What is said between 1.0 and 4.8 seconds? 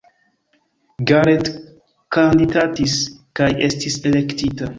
Garrett kandidatis kaj estis elektita.